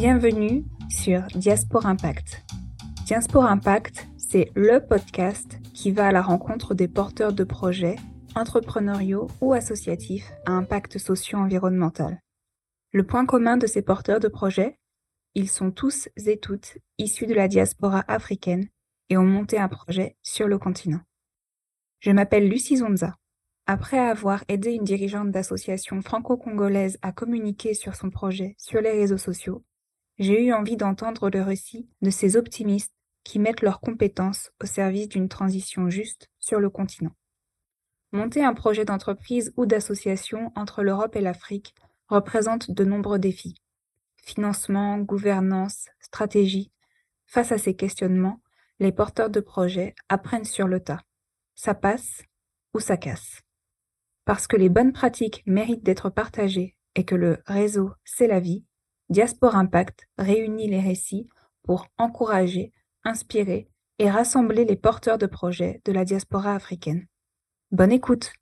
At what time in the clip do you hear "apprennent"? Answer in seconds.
50.10-50.44